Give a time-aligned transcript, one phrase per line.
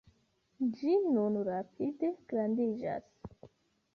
[0.77, 3.07] Ĝi nun rapide grandiĝas.